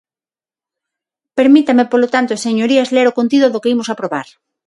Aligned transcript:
Permítame, 1.37 1.83
polo 1.91 2.07
tanto, 2.15 2.31
señorías, 2.45 2.91
ler 2.95 3.07
o 3.09 3.17
contido 3.19 3.47
do 3.49 3.61
que 3.63 3.71
imos 3.75 3.89
aprobar. 3.93 4.27